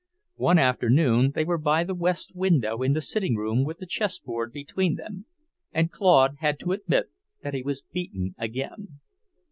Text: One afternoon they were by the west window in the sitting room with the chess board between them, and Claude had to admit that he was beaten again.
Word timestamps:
One 0.37 0.57
afternoon 0.57 1.33
they 1.35 1.45
were 1.45 1.59
by 1.59 1.83
the 1.83 1.93
west 1.93 2.35
window 2.35 2.81
in 2.81 2.93
the 2.93 3.01
sitting 3.03 3.35
room 3.35 3.63
with 3.63 3.77
the 3.77 3.85
chess 3.85 4.17
board 4.17 4.51
between 4.51 4.95
them, 4.95 5.27
and 5.71 5.91
Claude 5.91 6.37
had 6.39 6.57
to 6.61 6.71
admit 6.71 7.11
that 7.43 7.53
he 7.53 7.61
was 7.61 7.83
beaten 7.83 8.33
again. 8.39 8.99